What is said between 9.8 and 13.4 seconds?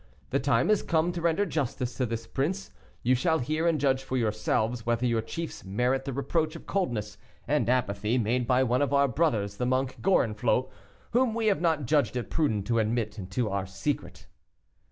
Gorenflot, whom we have not judged it prudent to admit